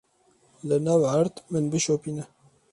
Li 0.71 0.77
nav 0.85 1.01
erd 1.17 1.35
min 1.51 1.65
bişopîne. 1.71 2.23